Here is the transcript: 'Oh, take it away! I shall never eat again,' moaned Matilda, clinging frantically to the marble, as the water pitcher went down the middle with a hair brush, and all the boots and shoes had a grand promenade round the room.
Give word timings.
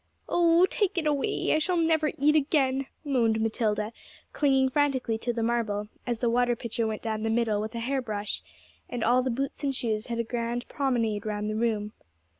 'Oh, 0.27 0.65
take 0.65 0.97
it 0.97 1.05
away! 1.05 1.53
I 1.53 1.59
shall 1.59 1.77
never 1.77 2.09
eat 2.17 2.35
again,' 2.35 2.87
moaned 3.05 3.39
Matilda, 3.39 3.93
clinging 4.33 4.69
frantically 4.69 5.19
to 5.19 5.31
the 5.31 5.43
marble, 5.43 5.89
as 6.07 6.21
the 6.21 6.27
water 6.31 6.55
pitcher 6.55 6.87
went 6.87 7.03
down 7.03 7.21
the 7.21 7.29
middle 7.29 7.61
with 7.61 7.75
a 7.75 7.79
hair 7.81 8.01
brush, 8.01 8.41
and 8.89 9.03
all 9.03 9.21
the 9.21 9.29
boots 9.29 9.63
and 9.63 9.75
shoes 9.75 10.07
had 10.07 10.17
a 10.17 10.23
grand 10.23 10.67
promenade 10.67 11.27
round 11.27 11.51
the 11.51 11.55
room. 11.55 11.93